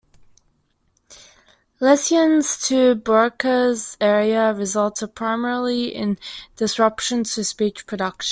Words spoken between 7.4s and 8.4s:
speech production.